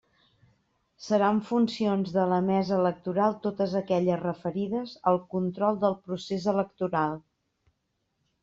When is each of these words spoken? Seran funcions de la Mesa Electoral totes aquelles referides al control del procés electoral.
Seran 1.07 1.41
funcions 1.49 2.13
de 2.15 2.23
la 2.31 2.39
Mesa 2.47 2.73
Electoral 2.83 3.37
totes 3.43 3.75
aquelles 3.81 4.19
referides 4.23 4.97
al 5.13 5.23
control 5.35 5.81
del 5.85 5.97
procés 6.09 6.49
electoral. 6.57 7.19